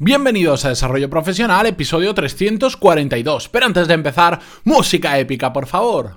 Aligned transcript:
Bienvenidos 0.00 0.64
a 0.64 0.68
Desarrollo 0.68 1.10
Profesional, 1.10 1.66
episodio 1.66 2.14
342. 2.14 3.48
Pero 3.48 3.66
antes 3.66 3.88
de 3.88 3.94
empezar, 3.94 4.38
música 4.62 5.18
épica, 5.18 5.52
por 5.52 5.66
favor. 5.66 6.14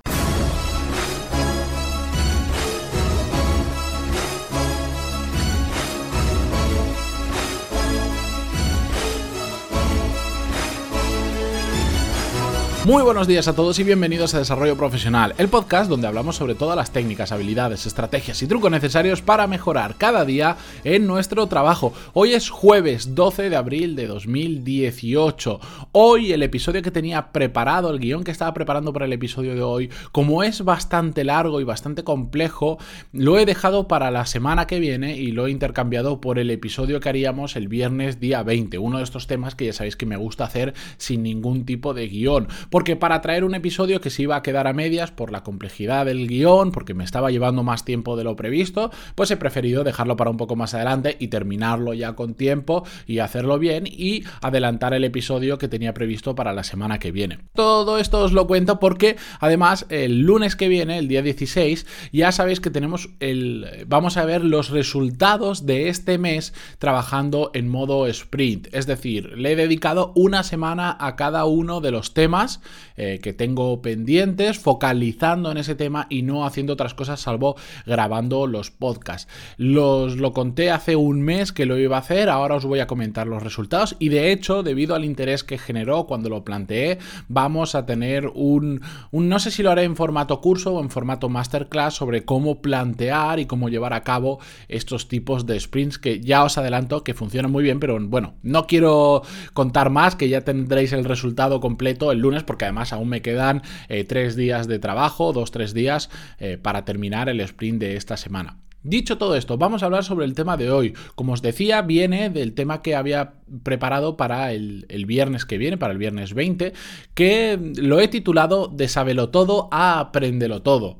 Muy 12.84 13.04
buenos 13.04 13.28
días 13.28 13.46
a 13.46 13.54
todos 13.54 13.78
y 13.78 13.84
bienvenidos 13.84 14.34
a 14.34 14.40
Desarrollo 14.40 14.76
Profesional, 14.76 15.34
el 15.38 15.46
podcast 15.46 15.88
donde 15.88 16.08
hablamos 16.08 16.34
sobre 16.34 16.56
todas 16.56 16.74
las 16.74 16.90
técnicas, 16.90 17.30
habilidades, 17.30 17.86
estrategias 17.86 18.42
y 18.42 18.48
trucos 18.48 18.72
necesarios 18.72 19.22
para 19.22 19.46
mejorar 19.46 19.94
cada 19.96 20.24
día 20.24 20.56
en 20.82 21.06
nuestro 21.06 21.46
trabajo. 21.46 21.92
Hoy 22.12 22.32
es 22.32 22.50
jueves 22.50 23.14
12 23.14 23.50
de 23.50 23.54
abril 23.54 23.94
de 23.94 24.08
2018. 24.08 25.60
Hoy 25.92 26.32
el 26.32 26.42
episodio 26.42 26.82
que 26.82 26.90
tenía 26.90 27.30
preparado, 27.30 27.88
el 27.88 28.00
guion 28.00 28.24
que 28.24 28.32
estaba 28.32 28.52
preparando 28.52 28.92
para 28.92 29.04
el 29.04 29.12
episodio 29.12 29.54
de 29.54 29.62
hoy, 29.62 29.88
como 30.10 30.42
es 30.42 30.64
bastante 30.64 31.22
largo 31.22 31.60
y 31.60 31.64
bastante 31.64 32.02
complejo, 32.02 32.78
lo 33.12 33.38
he 33.38 33.46
dejado 33.46 33.86
para 33.86 34.10
la 34.10 34.26
semana 34.26 34.66
que 34.66 34.80
viene 34.80 35.16
y 35.16 35.30
lo 35.30 35.46
he 35.46 35.52
intercambiado 35.52 36.20
por 36.20 36.40
el 36.40 36.50
episodio 36.50 36.98
que 36.98 37.10
haríamos 37.10 37.54
el 37.54 37.68
viernes 37.68 38.18
día 38.18 38.42
20. 38.42 38.78
Uno 38.78 38.98
de 38.98 39.04
estos 39.04 39.28
temas 39.28 39.54
que 39.54 39.66
ya 39.66 39.72
sabéis 39.72 39.94
que 39.94 40.04
me 40.04 40.16
gusta 40.16 40.46
hacer 40.46 40.74
sin 40.96 41.22
ningún 41.22 41.64
tipo 41.64 41.94
de 41.94 42.08
guion 42.08 42.48
porque 42.72 42.96
para 42.96 43.20
traer 43.20 43.44
un 43.44 43.54
episodio 43.54 44.00
que 44.00 44.08
se 44.08 44.22
iba 44.22 44.34
a 44.34 44.42
quedar 44.42 44.66
a 44.66 44.72
medias 44.72 45.10
por 45.10 45.30
la 45.30 45.42
complejidad 45.42 46.06
del 46.06 46.26
guion, 46.26 46.72
porque 46.72 46.94
me 46.94 47.04
estaba 47.04 47.30
llevando 47.30 47.62
más 47.62 47.84
tiempo 47.84 48.16
de 48.16 48.24
lo 48.24 48.34
previsto, 48.34 48.90
pues 49.14 49.30
he 49.30 49.36
preferido 49.36 49.84
dejarlo 49.84 50.16
para 50.16 50.30
un 50.30 50.38
poco 50.38 50.56
más 50.56 50.72
adelante 50.72 51.18
y 51.20 51.28
terminarlo 51.28 51.92
ya 51.92 52.14
con 52.14 52.32
tiempo 52.32 52.84
y 53.06 53.18
hacerlo 53.18 53.58
bien 53.58 53.84
y 53.86 54.24
adelantar 54.40 54.94
el 54.94 55.04
episodio 55.04 55.58
que 55.58 55.68
tenía 55.68 55.92
previsto 55.92 56.34
para 56.34 56.54
la 56.54 56.64
semana 56.64 56.98
que 56.98 57.12
viene. 57.12 57.40
Todo 57.54 57.98
esto 57.98 58.24
os 58.24 58.32
lo 58.32 58.46
cuento 58.46 58.80
porque 58.80 59.16
además 59.38 59.84
el 59.90 60.22
lunes 60.22 60.56
que 60.56 60.68
viene, 60.68 60.96
el 60.96 61.08
día 61.08 61.20
16, 61.20 61.86
ya 62.10 62.32
sabéis 62.32 62.60
que 62.60 62.70
tenemos 62.70 63.10
el 63.20 63.84
vamos 63.86 64.16
a 64.16 64.24
ver 64.24 64.42
los 64.42 64.70
resultados 64.70 65.66
de 65.66 65.90
este 65.90 66.16
mes 66.16 66.54
trabajando 66.78 67.50
en 67.52 67.68
modo 67.68 68.06
sprint, 68.06 68.68
es 68.72 68.86
decir, 68.86 69.36
le 69.36 69.52
he 69.52 69.56
dedicado 69.56 70.12
una 70.14 70.42
semana 70.42 70.96
a 70.98 71.16
cada 71.16 71.44
uno 71.44 71.82
de 71.82 71.90
los 71.90 72.14
temas 72.14 72.61
eh, 72.96 73.20
que 73.22 73.32
tengo 73.32 73.82
pendientes, 73.82 74.58
focalizando 74.58 75.50
en 75.50 75.58
ese 75.58 75.74
tema 75.74 76.06
y 76.10 76.22
no 76.22 76.44
haciendo 76.44 76.72
otras 76.74 76.94
cosas 76.94 77.20
salvo 77.20 77.56
grabando 77.86 78.46
los 78.46 78.70
podcasts. 78.70 79.30
Los, 79.56 80.16
lo 80.16 80.32
conté 80.32 80.70
hace 80.70 80.96
un 80.96 81.22
mes 81.22 81.52
que 81.52 81.66
lo 81.66 81.78
iba 81.78 81.96
a 81.96 82.00
hacer, 82.00 82.28
ahora 82.28 82.56
os 82.56 82.64
voy 82.64 82.80
a 82.80 82.86
comentar 82.86 83.26
los 83.26 83.42
resultados 83.42 83.96
y 83.98 84.08
de 84.08 84.32
hecho, 84.32 84.62
debido 84.62 84.94
al 84.94 85.04
interés 85.04 85.44
que 85.44 85.58
generó 85.58 86.06
cuando 86.06 86.28
lo 86.28 86.44
planteé, 86.44 86.98
vamos 87.28 87.74
a 87.74 87.86
tener 87.86 88.28
un, 88.34 88.82
un 89.10 89.28
no 89.28 89.38
sé 89.38 89.50
si 89.50 89.62
lo 89.62 89.70
haré 89.70 89.84
en 89.84 89.96
formato 89.96 90.40
curso 90.40 90.74
o 90.74 90.82
en 90.82 90.90
formato 90.90 91.28
masterclass 91.28 91.94
sobre 91.94 92.24
cómo 92.24 92.60
plantear 92.60 93.40
y 93.40 93.46
cómo 93.46 93.68
llevar 93.68 93.92
a 93.92 94.02
cabo 94.02 94.40
estos 94.68 95.08
tipos 95.08 95.46
de 95.46 95.58
sprints 95.58 95.98
que 95.98 96.20
ya 96.20 96.44
os 96.44 96.58
adelanto 96.58 97.04
que 97.04 97.14
funcionan 97.14 97.50
muy 97.50 97.62
bien, 97.62 97.80
pero 97.80 97.98
bueno, 98.00 98.34
no 98.42 98.66
quiero 98.66 99.22
contar 99.52 99.90
más, 99.90 100.16
que 100.16 100.28
ya 100.28 100.42
tendréis 100.42 100.92
el 100.92 101.04
resultado 101.04 101.60
completo 101.60 102.12
el 102.12 102.18
lunes 102.18 102.42
porque 102.52 102.66
además 102.66 102.92
aún 102.92 103.08
me 103.08 103.22
quedan 103.22 103.62
eh, 103.88 104.04
tres 104.04 104.36
días 104.36 104.68
de 104.68 104.78
trabajo, 104.78 105.32
dos, 105.32 105.52
tres 105.52 105.72
días 105.72 106.10
eh, 106.38 106.58
para 106.60 106.84
terminar 106.84 107.30
el 107.30 107.40
sprint 107.40 107.80
de 107.80 107.96
esta 107.96 108.18
semana. 108.18 108.58
Dicho 108.82 109.16
todo 109.16 109.36
esto, 109.36 109.56
vamos 109.56 109.82
a 109.82 109.86
hablar 109.86 110.04
sobre 110.04 110.26
el 110.26 110.34
tema 110.34 110.58
de 110.58 110.70
hoy. 110.70 110.92
Como 111.14 111.32
os 111.32 111.40
decía, 111.40 111.80
viene 111.80 112.28
del 112.28 112.52
tema 112.52 112.82
que 112.82 112.94
había 112.94 113.36
preparado 113.62 114.18
para 114.18 114.52
el, 114.52 114.84
viernes 115.06 115.46
que 115.46 115.56
viene, 115.56 115.78
para 115.78 115.94
el 115.94 115.98
viernes 115.98 116.34
20, 116.34 116.74
que 117.14 117.58
lo 117.78 118.00
he 118.00 118.08
titulado 118.08 118.68
De 118.68 118.86
sabelo 118.86 119.30
todo 119.30 119.70
a 119.72 119.98
aprendelo 119.98 120.60
todo. 120.60 120.98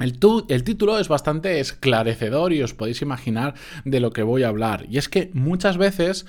El, 0.00 0.18
el, 0.48 0.64
título 0.64 0.98
es 0.98 1.06
bastante 1.06 1.60
esclarecedor 1.60 2.52
y 2.52 2.64
os 2.64 2.74
podéis 2.74 3.00
imaginar 3.00 3.54
de 3.84 4.00
lo 4.00 4.10
que 4.10 4.24
voy 4.24 4.42
a 4.42 4.48
hablar. 4.48 4.86
Y 4.90 4.98
es 4.98 5.08
que 5.08 5.30
muchas 5.34 5.76
veces 5.76 6.26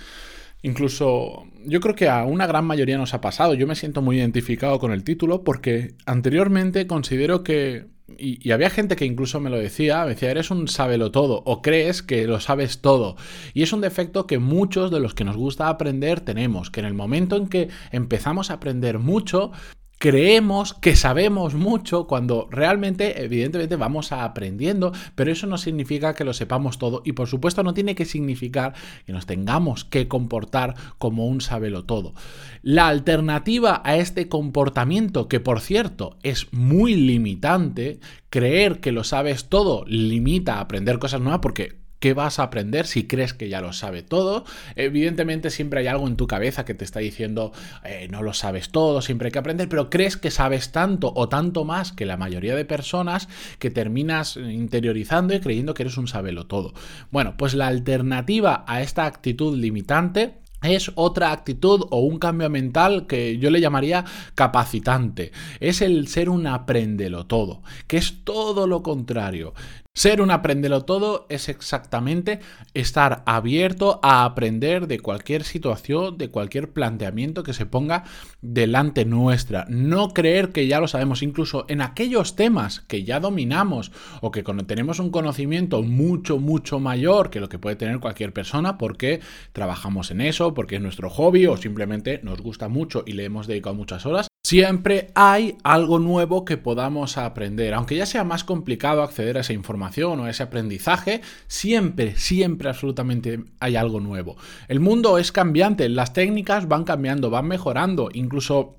Incluso 0.61 1.45
yo 1.65 1.79
creo 1.79 1.95
que 1.95 2.09
a 2.09 2.23
una 2.25 2.47
gran 2.47 2.65
mayoría 2.65 2.97
nos 2.97 3.13
ha 3.13 3.21
pasado. 3.21 3.53
Yo 3.53 3.67
me 3.67 3.75
siento 3.75 4.01
muy 4.01 4.17
identificado 4.17 4.79
con 4.79 4.91
el 4.91 5.03
título 5.03 5.43
porque 5.43 5.95
anteriormente 6.05 6.87
considero 6.87 7.43
que... 7.43 7.87
Y, 8.17 8.51
había 8.51 8.69
gente 8.69 8.95
que 8.95 9.05
incluso 9.05 9.39
me 9.39 9.49
lo 9.49 9.57
decía, 9.57 10.03
me 10.03 10.11
decía, 10.11 10.29
eres 10.29 10.51
un 10.51 10.67
sábelo 10.67 11.11
todo 11.11 11.41
o 11.45 11.63
crees 11.63 12.03
que 12.03 12.27
lo 12.27 12.39
sabes 12.39 12.81
todo. 12.81 13.15
Y 13.53 13.63
es 13.63 13.73
un 13.73 13.81
defecto 13.81 14.27
que 14.27 14.37
muchos 14.37 14.91
de 14.91 14.99
los 14.99 15.15
que 15.15 15.23
nos 15.23 15.35
gusta 15.35 15.69
aprender 15.69 16.21
tenemos, 16.21 16.69
que 16.69 16.81
en 16.81 16.85
el 16.85 16.93
momento 16.93 17.35
en 17.35 17.47
que 17.47 17.69
empezamos 17.91 18.51
a 18.51 18.55
aprender 18.55 18.99
mucho, 18.99 19.51
creemos 19.97 20.73
que 20.73 20.95
sabemos 20.95 21.53
mucho 21.53 22.07
cuando 22.07 22.47
realmente, 22.51 23.23
evidentemente, 23.23 23.75
vamos 23.75 24.11
aprendiendo, 24.11 24.91
pero 25.15 25.31
eso 25.31 25.47
no 25.47 25.57
significa 25.57 26.13
que 26.13 26.25
lo 26.25 26.33
sepamos 26.33 26.77
todo 26.77 27.01
y 27.05 27.13
por 27.13 27.27
supuesto 27.27 27.63
no 27.63 27.73
tiene 27.73 27.95
que 27.95 28.05
significar 28.05 28.73
que 29.05 29.13
nos 29.13 29.25
tengamos 29.25 29.85
que 29.85 30.07
comportar 30.07 30.75
como 30.97 31.27
un 31.27 31.41
sabelo 31.41 31.85
todo. 31.85 32.13
La 32.61 32.87
alternativa 32.87 33.81
a 33.83 33.97
este 33.97 34.27
comportamiento, 34.27 35.27
que 35.27 35.39
por 35.39 35.61
cierto 35.61 36.17
es 36.23 36.51
muy 36.51 36.95
limitante, 36.95 37.99
creer 38.29 38.79
que 38.79 38.91
lo 38.91 39.03
sabes 39.03 39.49
todo 39.49 39.85
limita 39.87 40.55
a 40.55 40.61
aprender 40.61 40.99
cosas 40.99 41.21
nuevas 41.21 41.39
porque 41.41 41.84
¿Qué 42.05 42.13
vas 42.13 42.37
a 42.37 42.43
aprender 42.43 42.85
si 42.85 43.07
crees 43.07 43.33
que 43.33 43.49
ya 43.49 43.61
lo 43.61 43.73
sabe 43.73 44.03
todo? 44.03 44.45
Evidentemente 44.75 45.49
siempre 45.49 45.79
hay 45.79 45.87
algo 45.87 46.07
en 46.07 46.17
tu 46.17 46.27
cabeza 46.27 46.63
que 46.63 46.75
te 46.75 46.85
está 46.85 46.99
diciendo 46.99 47.51
eh, 47.83 48.07
no 48.11 48.21
lo 48.21 48.33
sabes 48.33 48.69
todo, 48.69 49.01
siempre 49.01 49.29
hay 49.29 49.31
que 49.31 49.39
aprender, 49.39 49.67
pero 49.67 49.89
crees 49.89 50.15
que 50.15 50.29
sabes 50.29 50.71
tanto 50.71 51.11
o 51.15 51.29
tanto 51.29 51.65
más 51.65 51.93
que 51.93 52.05
la 52.05 52.15
mayoría 52.15 52.55
de 52.55 52.63
personas 52.63 53.27
que 53.57 53.71
terminas 53.71 54.37
interiorizando 54.37 55.33
y 55.33 55.39
creyendo 55.39 55.73
que 55.73 55.81
eres 55.81 55.97
un 55.97 56.07
sabelo 56.07 56.45
todo. 56.45 56.75
Bueno, 57.09 57.37
pues 57.37 57.55
la 57.55 57.65
alternativa 57.65 58.63
a 58.67 58.83
esta 58.83 59.05
actitud 59.05 59.57
limitante 59.57 60.35
es 60.61 60.91
otra 60.93 61.31
actitud 61.31 61.87
o 61.89 62.01
un 62.01 62.19
cambio 62.19 62.51
mental 62.51 63.07
que 63.07 63.39
yo 63.39 63.49
le 63.49 63.61
llamaría 63.61 64.05
capacitante. 64.35 65.31
Es 65.59 65.81
el 65.81 66.07
ser 66.07 66.29
un 66.29 66.45
apréndelo 66.45 67.25
todo, 67.25 67.63
que 67.87 67.97
es 67.97 68.23
todo 68.23 68.67
lo 68.67 68.83
contrario. 68.83 69.55
Ser 69.97 70.19
un 70.19 70.29
aprendelo 70.29 70.81
todo 70.81 71.25
es 71.29 71.47
exactamente 71.47 72.41
estar 72.73 73.23
abierto 73.25 74.01
a 74.03 74.25
aprender 74.25 74.87
de 74.87 74.99
cualquier 74.99 75.45
situación, 75.45 76.17
de 76.17 76.29
cualquier 76.29 76.73
planteamiento 76.73 77.43
que 77.43 77.53
se 77.53 77.65
ponga 77.65 78.03
delante 78.41 79.05
nuestra. 79.05 79.65
No 79.69 80.09
creer 80.09 80.51
que 80.51 80.67
ya 80.67 80.81
lo 80.81 80.89
sabemos, 80.89 81.23
incluso 81.23 81.63
en 81.69 81.79
aquellos 81.79 82.35
temas 82.35 82.81
que 82.81 83.05
ya 83.05 83.21
dominamos 83.21 83.93
o 84.19 84.31
que 84.31 84.43
tenemos 84.43 84.99
un 84.99 85.11
conocimiento 85.11 85.81
mucho, 85.81 86.39
mucho 86.39 86.81
mayor 86.81 87.29
que 87.29 87.39
lo 87.39 87.47
que 87.47 87.57
puede 87.57 87.77
tener 87.77 88.01
cualquier 88.01 88.33
persona 88.33 88.77
porque 88.77 89.21
trabajamos 89.53 90.11
en 90.11 90.19
eso, 90.19 90.53
porque 90.53 90.75
es 90.75 90.81
nuestro 90.81 91.09
hobby 91.09 91.47
o 91.47 91.55
simplemente 91.55 92.19
nos 92.21 92.41
gusta 92.41 92.67
mucho 92.67 93.05
y 93.07 93.13
le 93.13 93.23
hemos 93.23 93.47
dedicado 93.47 93.75
muchas 93.75 94.05
horas. 94.05 94.27
Siempre 94.45 95.07
hay 95.15 95.57
algo 95.63 95.97
nuevo 95.97 96.45
que 96.45 96.57
podamos 96.57 97.17
aprender. 97.17 97.73
Aunque 97.73 97.95
ya 97.95 98.05
sea 98.05 98.23
más 98.23 98.43
complicado 98.43 99.01
acceder 99.01 99.37
a 99.37 99.39
esa 99.39 99.53
información 99.53 100.19
o 100.19 100.25
a 100.25 100.29
ese 100.29 100.43
aprendizaje, 100.43 101.21
siempre, 101.47 102.15
siempre 102.15 102.69
absolutamente 102.69 103.43
hay 103.59 103.75
algo 103.75 103.99
nuevo. 104.01 104.37
El 104.67 104.81
mundo 104.81 105.17
es 105.17 105.31
cambiante, 105.31 105.89
las 105.89 106.13
técnicas 106.13 106.67
van 106.67 106.83
cambiando, 106.83 107.31
van 107.31 107.47
mejorando, 107.47 108.09
incluso 108.13 108.75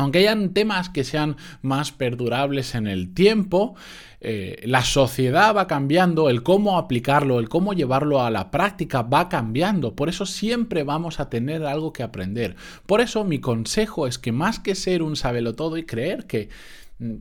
aunque 0.00 0.20
hayan 0.20 0.54
temas 0.54 0.88
que 0.88 1.04
sean 1.04 1.36
más 1.62 1.92
perdurables 1.92 2.74
en 2.74 2.86
el 2.86 3.12
tiempo, 3.14 3.74
eh, 4.20 4.62
la 4.64 4.82
sociedad 4.82 5.54
va 5.54 5.66
cambiando, 5.66 6.28
el 6.28 6.42
cómo 6.42 6.78
aplicarlo, 6.78 7.38
el 7.38 7.48
cómo 7.48 7.72
llevarlo 7.72 8.22
a 8.22 8.30
la 8.30 8.50
práctica 8.50 9.02
va 9.02 9.28
cambiando. 9.28 9.94
Por 9.94 10.08
eso 10.08 10.26
siempre 10.26 10.84
vamos 10.84 11.20
a 11.20 11.30
tener 11.30 11.64
algo 11.64 11.92
que 11.92 12.02
aprender. 12.02 12.56
Por 12.86 13.00
eso 13.00 13.24
mi 13.24 13.40
consejo 13.40 14.06
es 14.06 14.18
que 14.18 14.32
más 14.32 14.58
que 14.58 14.74
ser 14.74 15.02
un 15.02 15.14
todo 15.56 15.76
y 15.76 15.84
creer 15.84 16.26
que 16.26 16.48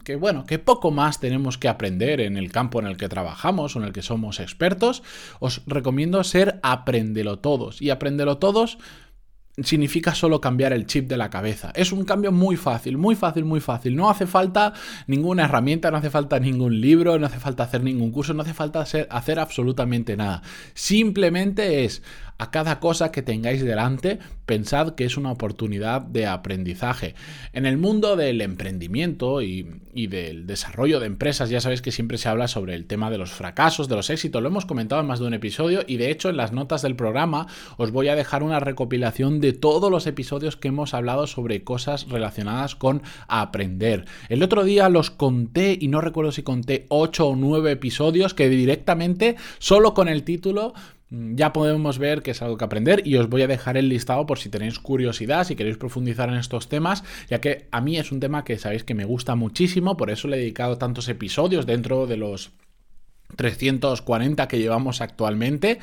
que 0.04 0.18
bueno, 0.18 0.46
que 0.46 0.60
poco 0.60 0.92
más 0.92 1.22
tenemos 1.22 1.58
que 1.58 1.70
aprender 1.70 2.20
en 2.20 2.36
el 2.36 2.52
campo 2.52 2.82
en 2.82 2.86
el 2.86 2.98
que 2.98 3.08
trabajamos 3.08 3.76
o 3.76 3.80
en 3.80 3.86
el 3.86 3.94
que 3.94 4.02
somos 4.02 4.42
expertos, 4.42 5.04
os 5.40 5.62
recomiendo 5.68 6.22
ser 6.26 6.60
aprendelo 6.64 7.40
todos. 7.40 7.82
Y 7.82 7.90
aprendelo 7.90 8.40
todos 8.40 8.78
significa 9.64 10.16
solo 10.16 10.42
cambiar 10.42 10.74
el 10.74 10.86
chip 10.86 11.08
de 11.08 11.18
la 11.18 11.30
cabeza. 11.30 11.72
Es 11.76 11.92
un 11.92 12.06
cambio 12.06 12.32
muy 12.32 12.56
fácil, 12.56 12.98
muy 12.98 13.16
fácil, 13.16 13.46
muy 13.46 13.60
fácil. 13.60 13.96
No 13.96 14.10
hace 14.10 14.28
falta 14.28 14.74
ninguna 15.08 15.46
herramienta, 15.46 15.92
no 15.92 15.98
hace 15.98 16.10
falta 16.10 16.40
ningún 16.40 16.80
libro, 16.80 17.18
no 17.20 17.26
hace 17.26 17.40
falta 17.40 17.64
hacer 17.64 17.84
ningún 17.84 18.12
curso, 18.12 18.34
no 18.34 18.42
hace 18.42 18.54
falta 18.54 18.82
hacer, 18.82 19.40
absolutamente 19.40 20.16
nada. 20.18 20.42
Simplemente 20.74 21.86
es 21.86 22.02
A 22.40 22.52
cada 22.52 22.80
cosa 22.80 23.12
que 23.12 23.22
tengáis 23.22 23.62
delante, 23.66 24.18
pensad 24.46 24.96
que 24.96 25.04
es 25.04 25.18
una 25.18 25.30
oportunidad 25.30 26.00
de 26.00 26.26
aprendizaje. 26.26 27.14
En 27.52 27.66
el 27.66 27.78
mundo 27.78 28.16
del 28.16 28.40
emprendimiento 28.40 29.42
y, 29.42 29.68
del 30.08 30.48
desarrollo 30.48 31.02
de 31.02 31.08
empresas, 31.08 31.50
ya 31.50 31.60
sabéis 31.60 31.82
que 31.82 31.92
siempre 31.92 32.18
se 32.18 32.30
habla 32.30 32.48
sobre 32.48 32.76
el 32.76 32.86
tema 32.86 33.12
de 33.12 33.18
los 33.18 33.32
fracasos, 33.32 33.90
de 33.90 33.98
los 33.98 34.10
éxitos. 34.10 34.42
Lo 34.42 34.48
hemos 34.48 34.66
comentado 34.66 35.02
en 35.02 35.08
más 35.08 35.20
de 35.20 35.28
un 35.28 35.34
episodio 35.34 35.82
y 35.86 35.98
de 35.98 36.12
hecho 36.12 36.30
en 36.30 36.38
las 36.38 36.54
notas 36.54 36.82
del 36.82 36.96
programa 36.96 37.48
os 37.76 37.92
voy 37.92 38.08
a 38.08 38.16
dejar 38.16 38.42
una 38.42 38.62
recopilación 38.62 39.42
de 39.42 39.52
todos 39.52 39.92
los 39.92 40.08
episodios 40.08 40.56
que 40.56 40.70
hemos 40.70 40.94
hablado 40.94 41.28
sobre 41.28 41.66
cosas 41.66 42.08
relacionadas 42.08 42.74
con 42.74 43.02
aprender. 43.28 44.06
El 44.30 44.44
otro 44.44 44.64
día 44.64 44.88
los 44.88 45.12
conté 45.12 45.78
y 45.78 45.90
no 45.90 46.00
recuerdo 46.00 46.32
si 46.32 46.44
conté 46.44 46.86
8 46.88 47.28
o 47.28 47.36
9 47.36 47.70
episodios 47.70 48.34
que 48.34 48.48
directamente, 48.48 49.36
solo 49.58 49.94
con 49.94 50.08
el 50.08 50.24
título, 50.24 50.74
ya 51.12 51.54
podemos 51.54 51.98
ver 51.98 52.22
que 52.22 52.32
es 52.32 52.42
algo 52.42 52.58
que 52.58 52.66
aprender 52.66 53.06
y 53.06 53.16
os 53.16 53.30
voy 53.30 53.42
a 53.42 53.48
dejar 53.48 53.78
el 53.78 53.90
listado 53.90 54.26
por 54.26 54.38
si 54.38 54.50
tenéis 54.50 54.80
curiosidad, 54.80 55.46
si 55.46 55.56
queréis 55.56 55.78
profundizar 55.78 56.30
en 56.30 56.36
estos 56.36 56.70
temas, 56.70 57.04
ya 57.30 57.42
que 57.42 57.68
a 57.72 57.82
mí 57.82 57.98
es 57.98 58.12
un 58.12 58.20
tema 58.20 58.44
que 58.44 58.60
sabéis 58.60 58.84
que 58.84 58.94
me 58.94 59.06
gusta 59.06 59.36
muchísimo, 59.36 59.98
por 59.98 60.12
eso 60.12 60.28
le 60.28 60.38
he 60.38 60.40
dedicado 60.40 60.78
tantos 60.78 61.10
episodios 61.10 61.66
dentro 61.66 62.06
de 62.06 62.18
los 62.18 62.52
340 63.36 64.48
que 64.48 64.60
llevamos 64.60 65.02
actualmente. 65.02 65.80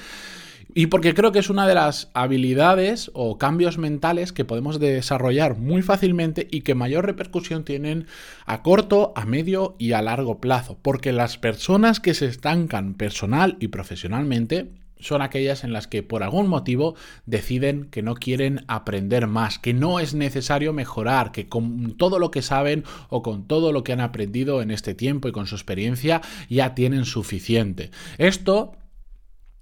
Y 0.74 0.86
porque 0.86 1.14
creo 1.14 1.32
que 1.32 1.38
es 1.38 1.48
una 1.48 1.66
de 1.66 1.74
las 1.74 2.10
habilidades 2.12 3.10
o 3.14 3.38
cambios 3.38 3.78
mentales 3.78 4.32
que 4.32 4.44
podemos 4.44 4.78
desarrollar 4.78 5.56
muy 5.56 5.80
fácilmente 5.80 6.46
y 6.50 6.62
que 6.62 6.74
mayor 6.74 7.06
repercusión 7.06 7.64
tienen 7.64 8.06
a 8.44 8.62
corto, 8.62 9.14
a 9.16 9.24
medio 9.24 9.76
y 9.78 9.92
a 9.92 10.02
largo 10.02 10.38
plazo. 10.38 10.76
Porque 10.82 11.12
las 11.12 11.38
personas 11.38 11.98
que 11.98 12.12
se 12.12 12.26
estancan 12.26 12.92
personal 12.92 13.56
y 13.58 13.68
profesionalmente 13.68 14.70
son 14.98 15.22
aquellas 15.22 15.64
en 15.64 15.72
las 15.72 15.86
que 15.86 16.02
por 16.02 16.22
algún 16.22 16.48
motivo 16.48 16.94
deciden 17.26 17.84
que 17.90 18.02
no 18.02 18.14
quieren 18.14 18.64
aprender 18.68 19.26
más, 19.26 19.58
que 19.58 19.74
no 19.74 20.00
es 20.00 20.14
necesario 20.14 20.72
mejorar, 20.72 21.32
que 21.32 21.48
con 21.48 21.96
todo 21.96 22.18
lo 22.18 22.30
que 22.30 22.42
saben 22.42 22.84
o 23.08 23.22
con 23.22 23.46
todo 23.46 23.72
lo 23.72 23.84
que 23.84 23.92
han 23.92 24.00
aprendido 24.00 24.62
en 24.62 24.70
este 24.70 24.94
tiempo 24.94 25.28
y 25.28 25.32
con 25.32 25.46
su 25.46 25.54
experiencia 25.54 26.22
ya 26.48 26.74
tienen 26.74 27.04
suficiente. 27.04 27.90
Esto 28.18 28.76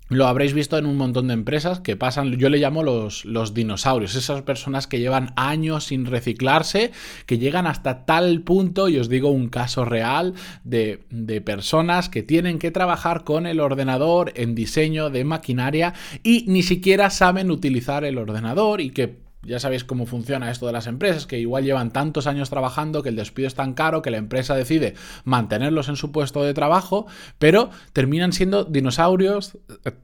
lo 0.09 0.27
habréis 0.27 0.53
visto 0.53 0.77
en 0.77 0.87
un 0.87 0.97
montón 0.97 1.29
de 1.29 1.35
empresas 1.35 1.81
que 1.81 1.97
pasan, 1.97 2.33
yo 2.37 2.51
le 2.51 2.59
llamo 2.59 2.83
los, 2.83 3.25
los, 3.25 3.55
dinosaurios, 3.55 4.15
esas 4.15 4.43
personas 4.43 4.87
que 4.87 5.01
llevan 5.01 5.33
años 5.37 5.85
sin 5.85 6.05
reciclarse, 6.05 6.93
que 7.27 7.39
llegan 7.39 7.67
hasta 7.67 8.05
tal 8.05 8.43
punto, 8.43 8.89
y 8.89 8.99
os 8.99 9.09
digo 9.09 9.31
un 9.31 9.49
caso 9.49 9.85
real, 9.85 10.35
de, 10.63 11.05
de 11.11 11.41
personas 11.41 12.09
que 12.11 12.23
tienen 12.23 12.59
que 12.59 12.71
trabajar 12.71 13.25
con 13.25 13.47
el 13.47 13.61
ordenador 13.61 14.33
en 14.37 14.55
diseño 14.55 15.09
de 15.09 15.25
maquinaria 15.25 15.95
y 16.23 16.45
ni 16.49 16.63
siquiera 16.63 17.09
saben 17.09 17.51
utilizar 17.51 18.05
el 18.05 18.19
ordenador 18.19 18.81
y 18.81 18.91
que 18.91 19.24
ya 19.47 19.59
sabéis 19.59 19.85
cómo 19.85 20.07
funciona 20.07 20.51
esto 20.51 20.67
de 20.67 20.73
las 20.73 20.87
empresas, 20.87 21.27
que 21.27 21.39
igual 21.39 21.65
llevan 21.65 21.93
tantos 21.93 22.27
años 22.27 22.51
trabajando, 22.51 23.03
que 23.03 23.09
el 23.11 23.17
despido 23.17 23.49
es 23.49 23.55
tan 23.55 23.75
caro, 23.75 24.03
que 24.03 24.11
la 24.11 24.17
empresa 24.17 24.55
decide 24.55 24.95
mantenerlos 25.25 25.89
en 25.89 25.97
su 25.97 26.13
puesto 26.13 26.43
de 26.43 26.55
trabajo, 26.55 27.07
pero 27.39 27.71
terminan 27.93 28.33
siendo 28.33 28.65
dinosaurios 28.65 29.59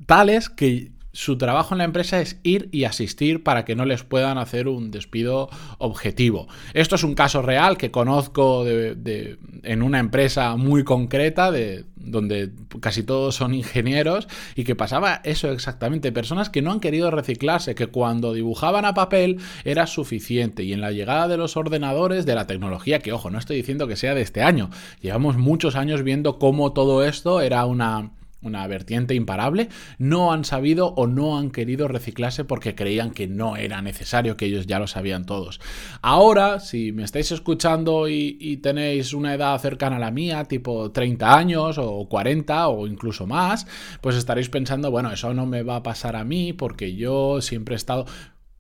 tales 0.07 0.49
que 0.49 0.93
su 1.13 1.39
trabajo 1.39 1.75
en 1.75 1.79
la 1.79 1.85
empresa 1.85 2.21
es 2.21 2.39
ir 2.43 2.69
y 2.73 2.85
asistir 2.85 3.43
para 3.43 3.65
que 3.65 3.75
no 3.75 3.85
les 3.85 4.05
puedan 4.05 4.39
hacer 4.39 4.69
un 4.69 4.91
despido 4.91 5.51
objetivo. 5.79 6.47
Esto 6.73 6.95
es 6.95 7.03
un 7.03 7.15
caso 7.15 7.43
real 7.43 7.77
que 7.77 7.91
conozco 7.91 8.65
de, 8.65 9.39
en 9.65 9.83
una 9.83 9.99
empresa 9.99 10.57
muy 10.57 10.85
concreta, 10.85 11.51
de, 11.51 11.85
donde 11.97 12.51
casi 12.81 13.03
todos 13.03 13.35
son 13.35 13.55
ingenieros, 13.55 14.29
y 14.55 14.65
que 14.65 14.77
pasaba 14.77 15.21
eso 15.25 15.51
exactamente. 15.51 16.13
Personas 16.13 16.49
que 16.49 16.63
no 16.63 16.71
han 16.71 16.81
querido 16.81 17.11
reciclarse, 17.11 17.75
que 17.75 17.89
cuando 17.89 18.33
dibujaban 18.33 18.85
a 18.85 18.95
papel 18.95 19.39
era 19.65 19.87
suficiente. 19.87 20.63
Y 20.63 20.73
en 20.73 20.81
la 20.81 20.93
llegada 20.93 21.27
de 21.27 21.37
los 21.37 21.57
ordenadores, 21.57 22.25
de 22.25 22.37
la 22.37 22.47
tecnología, 22.47 23.01
que 23.01 23.13
ojo, 23.13 23.31
no 23.31 23.39
estoy 23.39 23.57
diciendo 23.57 23.89
que 23.89 23.97
sea 23.97 24.15
de 24.15 24.23
este 24.23 24.43
año, 24.43 24.71
llevamos 25.01 25.37
muchos 25.37 25.75
años 25.75 26.05
viendo 26.05 26.39
cómo 26.39 26.73
todo 26.73 27.05
esto 27.05 27.41
era 27.41 27.65
una 27.65 28.13
una 28.43 28.67
vertiente 28.67 29.15
imparable, 29.15 29.69
no 29.99 30.33
han 30.33 30.45
sabido 30.45 30.89
o 30.89 31.07
no 31.07 31.39
han 31.39 31.51
querido 31.51 31.89
reciclarse 31.89 32.45
porque 32.45 32.75
creían 32.75 33.11
que 33.11 33.29
no 33.29 33.57
era 33.57 33.83
necesario, 33.83 34.37
que 34.37 34.47
ellos 34.47 34.67
ya 34.67 34.79
lo 34.79 34.87
sabían 34.87 35.27
todos. 35.27 35.61
Ahora, 36.03 36.61
si 36.61 36.93
me 36.93 37.05
estáis 37.05 37.33
escuchando 37.33 38.09
y, 38.09 38.59
tenéis 38.63 39.15
una 39.15 39.35
edad 39.35 39.59
cercana 39.59 39.97
a 39.97 40.01
la 40.01 40.11
mía, 40.11 40.45
tipo 40.45 40.91
30 40.91 41.37
años 41.37 41.79
o 41.79 42.09
40 42.09 42.69
o 42.69 42.87
incluso 42.87 43.27
más, 43.27 43.67
pues 44.01 44.17
estaréis 44.17 44.49
pensando, 44.49 44.91
bueno, 44.91 45.11
eso 45.13 45.33
no 45.35 45.47
me 45.47 45.63
va 45.63 45.77
a 45.77 45.83
pasar 45.83 46.17
a 46.17 46.25
mí 46.25 46.53
porque 46.53 46.95
yo 46.95 47.41
siempre 47.41 47.75
he 47.75 47.77
estado... 47.77 48.07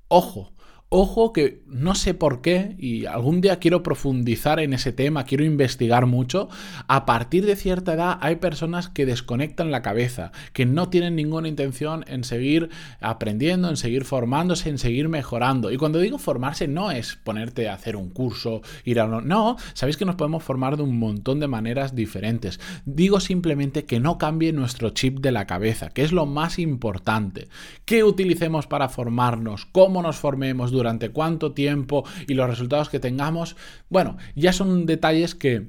Ojo, 0.08 0.52
Ojo 0.92 1.32
que 1.32 1.62
no 1.68 1.94
sé 1.94 2.14
por 2.14 2.40
qué, 2.42 2.74
y 2.76 3.06
algún 3.06 3.40
día 3.40 3.60
quiero 3.60 3.84
profundizar 3.84 4.58
en 4.58 4.72
ese 4.72 4.90
tema, 4.90 5.22
quiero 5.22 5.44
investigar 5.44 6.06
mucho, 6.06 6.48
a 6.88 7.06
partir 7.06 7.46
de 7.46 7.54
cierta 7.54 7.92
edad 7.92 8.18
hay 8.20 8.36
personas 8.36 8.88
que 8.88 9.06
desconectan 9.06 9.70
la 9.70 9.82
cabeza, 9.82 10.32
que 10.52 10.66
no 10.66 10.88
tienen 10.88 11.14
ninguna 11.14 11.46
intención 11.46 12.04
en 12.08 12.24
seguir 12.24 12.70
aprendiendo, 13.00 13.68
en 13.68 13.76
seguir 13.76 14.04
formándose, 14.04 14.68
en 14.68 14.78
seguir 14.78 15.08
mejorando. 15.08 15.70
Y 15.70 15.76
cuando 15.76 16.00
digo 16.00 16.18
formarse 16.18 16.66
no 16.66 16.90
es 16.90 17.14
ponerte 17.22 17.68
a 17.68 17.74
hacer 17.74 17.94
un 17.94 18.10
curso, 18.10 18.60
ir 18.84 18.98
a... 18.98 19.06
No, 19.06 19.58
sabéis 19.74 19.96
que 19.96 20.04
nos 20.04 20.16
podemos 20.16 20.42
formar 20.42 20.76
de 20.76 20.82
un 20.82 20.98
montón 20.98 21.38
de 21.38 21.46
maneras 21.46 21.94
diferentes. 21.94 22.58
Digo 22.84 23.20
simplemente 23.20 23.84
que 23.84 24.00
no 24.00 24.18
cambie 24.18 24.52
nuestro 24.52 24.90
chip 24.90 25.20
de 25.20 25.30
la 25.30 25.46
cabeza, 25.46 25.90
que 25.90 26.02
es 26.02 26.10
lo 26.10 26.26
más 26.26 26.58
importante. 26.58 27.46
¿Qué 27.84 28.02
utilicemos 28.02 28.66
para 28.66 28.88
formarnos? 28.88 29.66
¿Cómo 29.66 30.02
nos 30.02 30.16
formemos? 30.16 30.72
Durante 30.80 31.10
cuánto 31.10 31.52
tiempo 31.52 32.04
y 32.26 32.34
los 32.34 32.48
resultados 32.48 32.88
que 32.88 33.00
tengamos, 33.00 33.54
bueno, 33.90 34.16
ya 34.34 34.54
son 34.54 34.86
detalles 34.86 35.34
que 35.34 35.68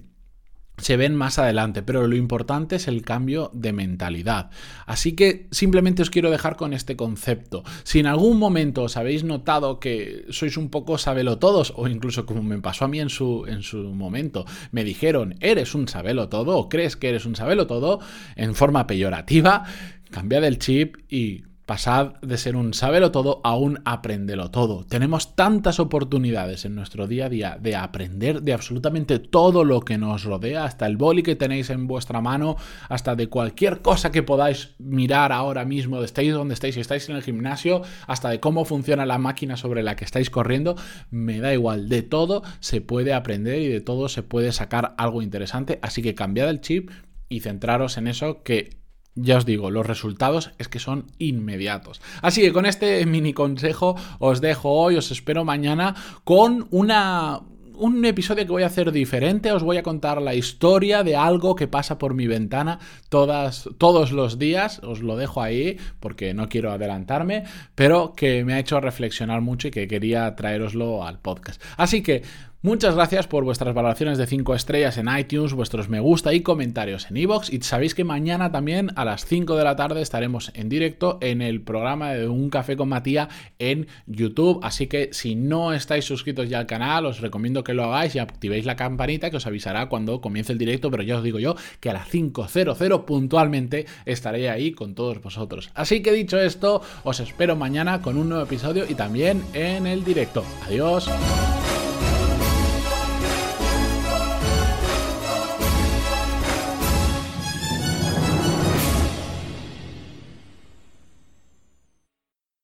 se 0.78 0.98
ven 0.98 1.16
más 1.16 1.38
adelante, 1.38 1.84
pero 1.84 2.08
lo 2.08 2.16
importante 2.16 2.78
es 2.78 2.88
el 2.88 3.04
cambio 3.04 3.52
de 3.54 3.74
mentalidad. 3.74 4.50
Así 4.86 5.12
que 5.14 5.48
simplemente 5.52 6.02
os 6.02 6.10
quiero 6.10 6.32
dejar 6.32 6.56
con 6.56 6.74
este 6.74 6.96
concepto. 6.96 7.64
Si 7.84 8.00
en 8.00 8.08
algún 8.08 8.40
momento 8.40 8.84
os 8.84 8.98
habéis 8.98 9.24
notado 9.24 9.80
que 9.80 10.26
sois 10.30 10.58
un 10.58 10.70
poco 10.70 10.98
sabelotodos, 10.98 11.74
o 11.76 11.88
incluso 11.88 12.26
como 12.26 12.42
me 12.42 12.60
pasó 12.60 12.86
a 12.86 12.88
mí 12.88 13.00
en 13.00 13.10
su, 13.10 13.46
en 13.48 13.62
su 13.62 13.94
momento, 13.94 14.46
me 14.72 14.84
dijeron, 14.84 15.36
eres 15.40 15.76
un 15.76 15.88
sabelotodo 15.88 16.58
o 16.58 16.70
crees 16.70 16.96
que 16.96 17.10
eres 17.10 17.26
un 17.26 17.36
sabelotodo, 17.36 18.00
en 18.36 18.56
forma 18.56 18.88
peyorativa, 18.88 19.66
cambia 20.10 20.40
el 20.40 20.58
chip 20.58 20.98
y 21.10 21.44
Pasad 21.72 22.16
de 22.22 22.38
ser 22.38 22.58
un 22.58 22.74
sábelo 22.74 23.12
todo 23.12 23.40
a 23.46 23.56
un 23.56 23.80
apréndelo 23.86 24.52
todo. 24.52 24.84
Tenemos 24.84 25.38
tantas 25.38 25.80
oportunidades 25.80 26.66
en 26.66 26.76
nuestro 26.76 27.08
día 27.08 27.28
a 27.28 27.30
día 27.30 27.58
de 27.62 27.78
aprender 27.78 28.42
de 28.42 28.52
absolutamente 28.52 29.20
todo 29.20 29.64
lo 29.64 29.80
que 29.80 29.98
nos 29.98 30.26
rodea, 30.26 30.66
hasta 30.66 30.86
el 30.86 30.98
boli 30.98 31.24
que 31.24 31.38
tenéis 31.38 31.70
en 31.70 31.88
vuestra 31.88 32.20
mano, 32.20 32.58
hasta 32.90 33.16
de 33.16 33.30
cualquier 33.30 33.82
cosa 33.82 34.12
que 34.12 34.22
podáis 34.22 34.76
mirar 34.80 35.32
ahora 35.32 35.64
mismo, 35.64 36.02
de 36.02 36.08
estáis 36.08 36.34
donde 36.34 36.56
estáis, 36.56 36.76
si 36.76 36.82
estáis 36.82 37.08
en 37.08 37.16
el 37.16 37.24
gimnasio, 37.24 37.84
hasta 38.06 38.28
de 38.28 38.42
cómo 38.42 38.66
funciona 38.66 39.06
la 39.06 39.18
máquina 39.18 39.56
sobre 39.56 39.82
la 39.82 39.96
que 39.96 40.04
estáis 40.04 40.30
corriendo, 40.30 40.76
me 41.10 41.40
da 41.40 41.54
igual, 41.54 41.88
de 41.88 42.02
todo 42.02 42.44
se 42.60 42.82
puede 42.82 43.14
aprender 43.14 43.62
y 43.62 43.70
de 43.70 43.80
todo 43.80 44.10
se 44.10 44.24
puede 44.24 44.52
sacar 44.52 44.94
algo 44.98 45.22
interesante, 45.22 45.80
así 45.82 46.02
que 46.02 46.16
cambiad 46.16 46.50
el 46.50 46.60
chip 46.60 46.92
y 47.30 47.40
centraros 47.40 47.96
en 47.96 48.08
eso 48.08 48.44
que 48.44 48.81
ya 49.16 49.38
os 49.38 49.46
digo, 49.46 49.72
los 49.72 49.86
resultados 49.86 50.52
es 50.58 50.68
que 50.68 50.80
son 50.80 51.08
inmediatos. 51.18 52.02
Así 52.22 52.42
que 52.42 52.54
con 52.54 52.66
este 52.66 53.06
mini 53.06 53.34
consejo 53.34 53.96
os 54.20 54.42
dejo 54.42 54.72
hoy, 54.72 54.96
os 54.96 55.12
espero 55.12 55.44
mañana 55.44 55.96
con 56.24 56.68
una, 56.72 57.42
un 57.82 58.06
episodio 58.06 58.46
que 58.46 58.52
voy 58.52 58.64
a 58.64 58.68
hacer 58.68 58.92
diferente. 58.92 59.52
Os 59.52 59.64
voy 59.64 59.78
a 59.78 59.84
contar 59.84 60.22
la 60.22 60.34
historia 60.34 61.04
de 61.04 61.18
algo 61.18 61.56
que 61.56 61.68
pasa 61.68 61.98
por 61.98 62.14
mi 62.14 62.28
ventana 62.28 62.80
todas, 63.10 63.70
todos 63.78 64.12
los 64.14 64.40
días. 64.40 64.80
Os 64.80 65.02
lo 65.02 65.18
dejo 65.18 65.42
ahí 65.42 65.78
porque 66.00 66.34
no 66.34 66.48
quiero 66.48 66.72
adelantarme, 66.72 67.44
pero 67.76 68.14
que 68.16 68.46
me 68.46 68.54
ha 68.54 68.60
hecho 68.60 68.80
reflexionar 68.80 69.42
mucho 69.42 69.68
y 69.68 69.72
que 69.72 69.88
quería 69.88 70.36
traeroslo 70.36 71.04
al 71.04 71.20
podcast. 71.20 71.62
Así 71.76 72.02
que 72.02 72.24
Muchas 72.64 72.94
gracias 72.94 73.26
por 73.26 73.44
vuestras 73.44 73.74
valoraciones 73.74 74.20
de 74.20 74.28
5 74.28 74.54
estrellas 74.54 75.00
en 75.00 75.10
iTunes, 75.18 75.54
vuestros 75.54 75.90
me 75.90 76.00
gusta 76.00 76.32
y 76.32 76.42
comentarios 76.42 77.10
en 77.10 77.18
iVoox. 77.18 77.52
Y 77.52 77.60
sabéis 77.62 77.96
que 77.96 78.04
mañana 78.04 78.52
también 78.52 78.92
a 78.96 79.04
las 79.04 79.26
5 79.26 79.56
de 79.56 79.64
la 79.64 79.76
tarde 79.76 80.04
estaremos 80.04 80.52
en 80.54 80.70
directo 80.70 81.18
en 81.22 81.42
el 81.42 81.64
programa 81.64 82.12
de 82.12 82.28
Un 82.28 82.52
Café 82.52 82.78
con 82.78 82.90
Matías 82.90 83.30
en 83.58 83.88
YouTube. 84.06 84.60
Así 84.62 84.86
que 84.86 85.10
si 85.12 85.34
no 85.34 85.74
estáis 85.74 86.06
suscritos 86.06 86.50
ya 86.50 86.60
al 86.60 86.68
canal, 86.68 87.08
os 87.08 87.20
recomiendo 87.20 87.64
que 87.64 87.74
lo 87.74 87.86
hagáis 87.86 88.14
y 88.14 88.20
activéis 88.20 88.68
la 88.68 88.76
campanita 88.76 89.32
que 89.32 89.38
os 89.38 89.48
avisará 89.48 89.90
cuando 89.90 90.22
comience 90.22 90.54
el 90.54 90.60
directo. 90.60 90.92
Pero 90.92 91.02
ya 91.02 91.18
os 91.18 91.24
digo 91.24 91.40
yo 91.40 91.56
que 91.80 91.90
a 91.90 91.94
las 91.94 92.08
5.00 92.10 93.06
puntualmente 93.06 93.88
estaré 94.06 94.52
ahí 94.52 94.74
con 94.74 94.94
todos 94.94 95.20
vosotros. 95.20 95.72
Así 95.74 96.04
que 96.04 96.12
dicho 96.12 96.40
esto, 96.40 96.84
os 97.06 97.22
espero 97.22 97.56
mañana 97.56 98.04
con 98.04 98.18
un 98.18 98.30
nuevo 98.30 98.44
episodio 98.44 98.86
y 98.88 98.94
también 98.94 99.42
en 99.56 99.88
el 99.88 100.04
directo. 100.04 100.46
Adiós. 100.68 101.10